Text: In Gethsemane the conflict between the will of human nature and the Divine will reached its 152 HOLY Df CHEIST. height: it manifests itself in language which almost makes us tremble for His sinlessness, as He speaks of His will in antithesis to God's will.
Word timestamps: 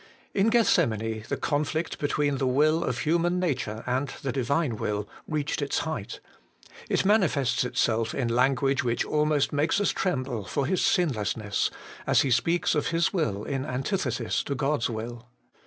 In 0.33 0.49
Gethsemane 0.49 1.25
the 1.29 1.37
conflict 1.37 1.99
between 1.99 2.37
the 2.39 2.47
will 2.47 2.83
of 2.83 2.97
human 3.01 3.39
nature 3.39 3.83
and 3.85 4.07
the 4.23 4.31
Divine 4.31 4.77
will 4.77 5.07
reached 5.27 5.61
its 5.61 5.77
152 5.81 5.89
HOLY 5.91 6.03
Df 6.03 6.05
CHEIST. 6.07 6.81
height: 6.81 6.89
it 6.89 7.05
manifests 7.05 7.63
itself 7.63 8.15
in 8.15 8.27
language 8.27 8.83
which 8.83 9.05
almost 9.05 9.53
makes 9.53 9.79
us 9.79 9.91
tremble 9.91 10.43
for 10.45 10.65
His 10.65 10.81
sinlessness, 10.83 11.69
as 12.07 12.21
He 12.21 12.31
speaks 12.31 12.73
of 12.73 12.87
His 12.87 13.13
will 13.13 13.43
in 13.43 13.63
antithesis 13.63 14.41
to 14.45 14.55
God's 14.55 14.89
will. 14.89 15.27